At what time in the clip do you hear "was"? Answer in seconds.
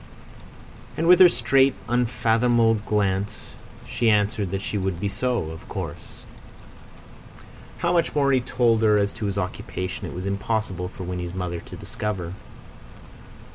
10.15-10.25